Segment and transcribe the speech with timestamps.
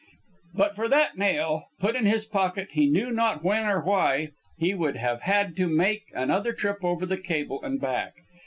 [0.55, 4.73] But for that nail, put in his pocket he knew not when or why, he
[4.73, 8.13] would have had to make another trip over the cable and back.